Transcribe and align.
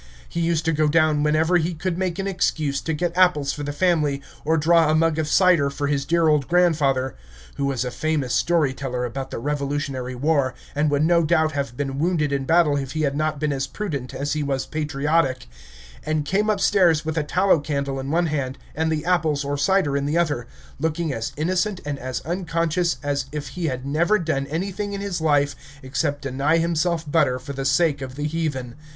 He 0.27 0.39
used 0.39 0.65
to 0.65 0.73
go 0.73 0.87
down 0.87 1.21
whenever 1.21 1.57
he 1.57 1.75
could 1.75 1.95
make 1.95 2.17
an 2.17 2.25
excuse, 2.25 2.81
to 2.81 2.91
get 2.93 3.15
apples 3.15 3.53
for 3.53 3.61
the 3.61 3.71
family, 3.71 4.19
or 4.43 4.57
draw 4.57 4.89
a 4.89 4.95
mug 4.95 5.19
of 5.19 5.27
cider 5.27 5.69
for 5.69 5.85
his 5.85 6.05
dear 6.05 6.27
old 6.27 6.47
grandfather 6.47 7.13
(who 7.57 7.65
was 7.65 7.85
a 7.85 7.91
famous 7.91 8.33
story 8.33 8.73
teller 8.73 9.05
about 9.05 9.29
the 9.29 9.37
Revolutionary 9.37 10.15
War, 10.15 10.55
and 10.73 10.89
would 10.89 11.03
no 11.05 11.21
doubt 11.23 11.51
have 11.51 11.77
been 11.77 11.99
wounded 11.99 12.31
in 12.31 12.45
battle 12.45 12.77
if 12.77 12.93
he 12.93 13.01
had 13.03 13.15
not 13.15 13.39
been 13.39 13.53
as 13.53 13.67
prudent 13.67 14.11
as 14.15 14.33
he 14.33 14.41
was 14.41 14.65
patriotic), 14.65 15.45
and 16.03 16.25
come 16.27 16.49
upstairs 16.49 17.05
with 17.05 17.15
a 17.15 17.23
tallow 17.23 17.59
candle 17.59 17.99
in 17.99 18.09
one 18.09 18.25
hand 18.25 18.57
and 18.73 18.91
the 18.91 19.05
apples 19.05 19.43
or 19.45 19.55
cider 19.55 19.95
in 19.95 20.07
the 20.07 20.17
other, 20.17 20.47
looking 20.79 21.13
as 21.13 21.31
innocent 21.37 21.79
and 21.85 21.99
as 21.99 22.21
unconscious 22.21 22.97
as 23.03 23.25
if 23.31 23.49
he 23.49 23.65
had 23.67 23.85
never 23.85 24.17
done 24.17 24.47
anything 24.47 24.93
in 24.93 25.01
his 25.01 25.21
life 25.21 25.55
except 25.83 26.23
deny 26.23 26.57
himself 26.57 27.05
butter 27.11 27.37
for 27.37 27.53
the 27.53 27.65
sake 27.65 28.01
of 28.01 28.15
the 28.15 28.25
heathen. 28.25 28.73